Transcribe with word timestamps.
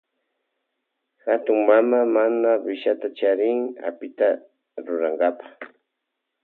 Hatun 1.23 1.59
mama 1.67 1.99
mamawishata 2.15 3.07
charin 3.17 3.59
apita 3.87 4.27
rurankapa. 4.85 5.45